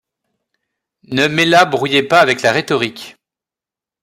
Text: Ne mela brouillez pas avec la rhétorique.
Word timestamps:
Ne 1.03 1.27
mela 1.27 1.65
brouillez 1.65 2.01
pas 2.01 2.21
avec 2.21 2.41
la 2.41 2.51
rhétorique. 2.51 3.17